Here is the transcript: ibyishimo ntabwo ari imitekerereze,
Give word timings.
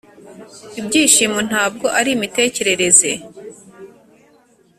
ibyishimo 0.79 1.39
ntabwo 1.49 1.85
ari 1.99 2.09
imitekerereze, 2.17 3.11